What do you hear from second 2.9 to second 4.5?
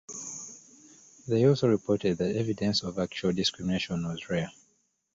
actual discrimination was rare.